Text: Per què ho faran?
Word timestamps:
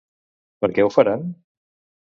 Per 0.65 0.69
què 0.79 0.87
ho 0.87 0.91
faran? 0.97 1.31